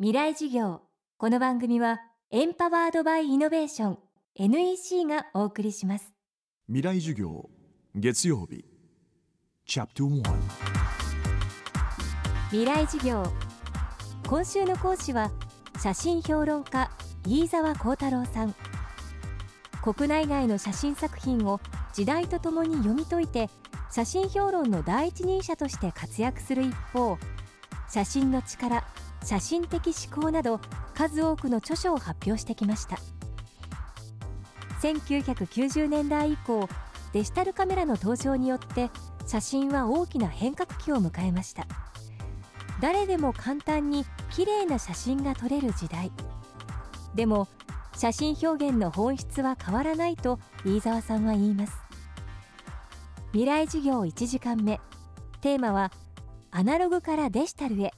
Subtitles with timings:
[0.00, 0.80] 未来事業。
[1.18, 2.00] この番組は
[2.32, 3.98] エンパワードバイイノベーション
[4.34, 6.12] NEC がお送りします。
[6.66, 7.48] 未来授業
[7.94, 8.64] 月曜日。
[9.64, 10.22] チャプト1
[12.50, 13.22] 未来事業。
[14.26, 15.30] 今週の講師は
[15.80, 16.90] 写真評論家
[17.24, 18.54] 飯沢幸太郎さん。
[19.80, 21.60] 国内外の写真作品を
[21.92, 23.48] 時代とともに読み解いて
[23.92, 27.16] 写真評論の第一人者として活躍する一方
[27.88, 28.82] 写真の力
[29.24, 30.60] 写真的思考など
[30.94, 32.98] 数多くの著書を発表してきました。
[34.82, 36.68] 1990年代以降
[37.14, 38.90] デジタルカメラの登場によって
[39.26, 41.66] 写真は大きな変革期を迎えました。
[42.80, 46.12] 誰でも簡単に綺麗な写真が撮れる時代。
[47.14, 47.48] でも
[47.96, 51.72] 写真表現の本質は変わらないと飯沢さんは言います。
[53.32, 54.80] 未来事業1時間目。
[55.40, 55.92] テーマは
[56.50, 57.92] アナログからデジタルへ。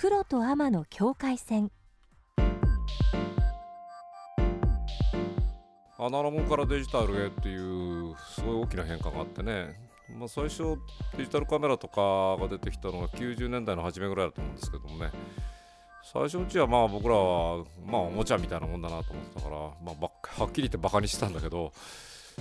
[0.00, 1.70] プロとアマの境界線。
[5.98, 9.78] アナログからデジタルへっていうすごい大きな変化があってね、
[10.18, 10.78] まあ、最初
[11.18, 15.10] デジタルカメラとかが出てきたのが90年代の初めぐらいだと思うんですけどもね。
[16.10, 21.74] 最初のうちはまあ僕らはまあおもちゃみたいなもんだなと思ってたから、まあ、はっきり言ってバカにしてたんだけど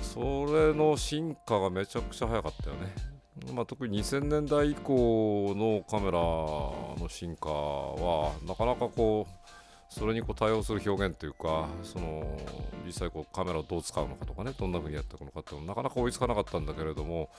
[0.02, 3.19] それの進化がめちゃくちゃ早かったよね。
[3.54, 9.50] まあ、特に2000年代以降のカメラの進化はなかなかこう
[9.90, 12.38] それにこう対応する表現というかその
[12.86, 17.30] 実際こうカメラをどう使うのかとかねどんな風にやっていくのかっていうのなかなか追いつかなかったんだけれども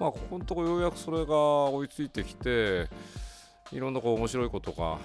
[0.00, 2.88] まあここのとこようやくそれが追いついてきて
[3.72, 4.98] いろんなこう面白いことが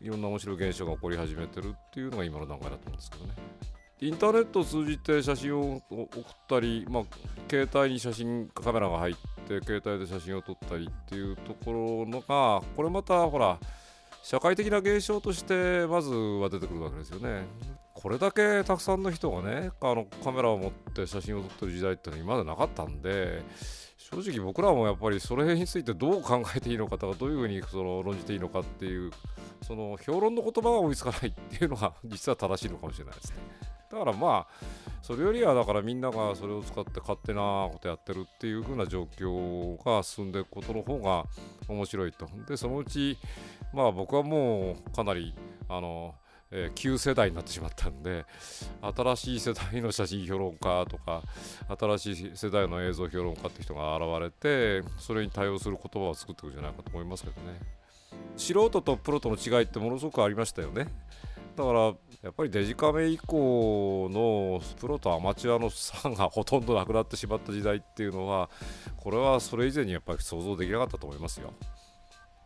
[0.00, 3.34] いろんな面白い現象が起こり始めてるっていうのが今の段階だと思うんですけどね。
[4.00, 7.02] インターネットを通じて写真を送ったり、まあ、
[7.48, 13.58] 携帯に写真カメラが入って携帯で写真を撮ったりっていうところのがこれまたほら
[14.22, 17.46] 社会的な現象としてまずは出てくるわけですよね。
[17.92, 23.42] これだけたくさんの人がねあのカメラを持って写真を撮ってる時代ってのは今までなかったんで
[23.96, 29.10] 正直僕らもやっぱりそれについてどう考えていいのかとかどういうふうにその論じていいのかっていう
[29.62, 33.36] その評論の言葉が追いつかないっていうのが実は正しいのかもしれないですね。
[33.94, 34.64] だからまあ
[35.02, 41.24] それよりはだからみんながそれを使って勝手なことやってるっていう風な状況が進んでいくことの方が
[41.68, 42.28] 面白いと。
[42.48, 43.18] でそのうち
[43.72, 45.34] まあ僕はもうかなり
[45.68, 46.14] あの
[46.56, 48.24] えー、旧世代になってしまったんで
[48.80, 51.22] 新しい世代の写真評論家とか
[51.98, 57.58] 新しい世代の映像評論家って人が現れてそれに対応する言葉を作っていくんじゃないかと思いますけどね。
[58.36, 60.86] 素人とプロとの違いってものすごくありましたよね。
[61.56, 61.92] だから
[62.24, 68.48] やっぱりデジカメ以降のプロとアマチュアの差がほとんどなくなってしまった時代っていうのは
[68.96, 71.52] これはそれ以前にやっぱり想像できなかったと思いますよ。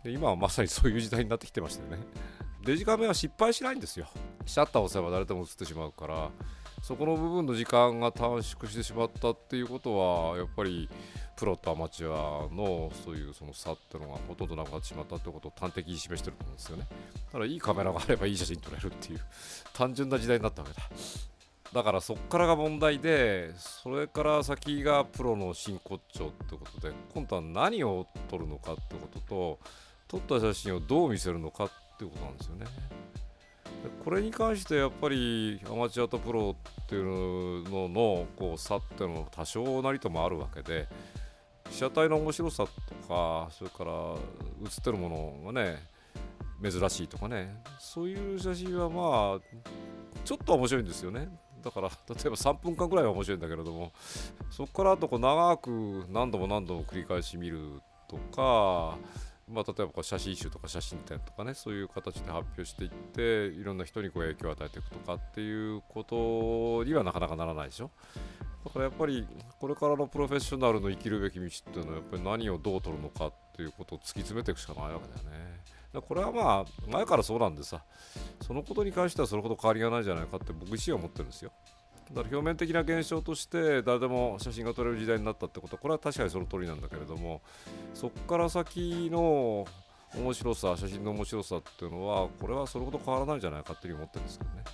[0.03, 1.99] で今はまさにそういう時代になってきてましたよね。
[2.65, 4.09] デジカメは失敗しないんですよ。
[4.47, 6.31] シャッターを押せば誰でも映ってしまうから
[6.83, 10.91] そこの部分の時間が短縮してしまったっていうことはやっぱり
[11.39, 16.87] プロとアマチュアのそういうその差っていうのがほとんどなくなってしまったってことを端的に示してると思うんですよね。
[17.27, 19.21] だからいいカメラがあればいい写真撮れるっていう
[19.73, 20.89] 単純な時代になったわけだ。
[21.73, 29.59] だからそこからが問題でそれから先がプロの真骨頂ってことで今度は何を撮るのかってことと
[30.09, 32.67] 撮った写真をどう見せるのかっていうことなんですよね。
[34.05, 40.89] これに関してやっぱりアマチュアとプロっていうののこう差っていうのも多少なりともあるわけで
[41.71, 43.93] 被写体の面白さとかそれから
[44.65, 45.09] 写ってるも
[45.45, 45.77] のがね
[46.63, 49.59] 珍しいとかねそういう写真はまあ
[50.25, 51.29] ちょっと面白いんですよね。
[51.63, 51.95] だから例
[52.27, 53.93] えば3分間ぐらいは面白いんだけれども
[54.49, 58.97] そこからあとこう長く何度も何度も繰り返し見るとか
[59.53, 67.91] まあ、例えばこう写真集とか写真展とかねそういう形で発表していっていろんな人にこう影響を与えていくとかっていうことにはなかなかならないでしょ。
[68.65, 69.27] だからやっぱり
[69.61, 75.61] これからのプロフェッショナルの生きるべき道っていうのはやっぱり何をどう取るのかっていうことを突き詰めていくしかないわけだよね。
[75.93, 77.83] だこれはまあ前からそうなんでさ
[78.43, 81.53] そのことに関してはそれほど変わりがないじゃないかって僕自身は思ってるんですよ。
[82.13, 87.43] だから表面的な現象として誰でも写真が撮れる時代になったってことはこれは確かにその通りなんだけれども
[87.93, 89.67] そこから先の
[90.17, 94.65] 面白さ写真の面白さっていうのはこれはそれほど変わらないんじゃないかっていうふうに思ってるんですけどね。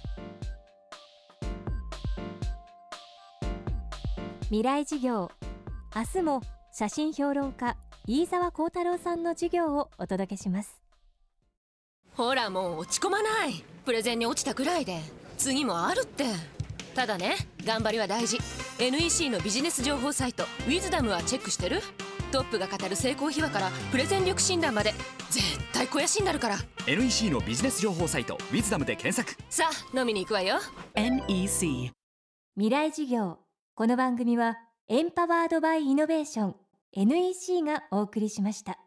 [4.51, 5.31] 未来事業。
[5.97, 6.43] 明日も
[6.73, 7.77] 写真評論家
[8.07, 10.83] 飯沢幸太郎さんの授業をお届けします。
[12.13, 13.65] ほらもう落ち込まない。
[13.87, 15.01] プレゼンに落ちたくらいで。
[15.39, 16.27] 次もあるって。
[16.95, 18.39] ただね頑張りは大事。
[18.79, 21.81] NEC のビジネス情報サイト「ウィズダムはチェックしてる？
[22.31, 24.93] トップが語る成功秘話からプレゼン力診断まで。
[25.31, 26.57] 絶対肥やしになるから。
[26.87, 29.43] NEC のビジネス情報サイト「ウィズダムで検索。
[29.49, 30.59] さあ飲みに行くわよ。
[30.95, 31.93] NEC
[32.57, 33.39] 未来事業。
[33.77, 34.57] この番組は
[34.87, 36.57] エンパワードバイイノベーション
[36.93, 38.84] NEC がお送りしました。